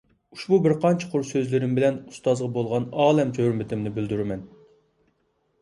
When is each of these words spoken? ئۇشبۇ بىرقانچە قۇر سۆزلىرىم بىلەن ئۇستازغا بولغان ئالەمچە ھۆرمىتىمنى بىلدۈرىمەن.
ئۇشبۇ 0.35 0.57
بىرقانچە 0.67 1.09
قۇر 1.11 1.25
سۆزلىرىم 1.31 1.75
بىلەن 1.79 1.99
ئۇستازغا 2.13 2.47
بولغان 2.57 2.87
ئالەمچە 3.05 3.47
ھۆرمىتىمنى 3.49 3.93
بىلدۈرىمەن. 3.99 4.43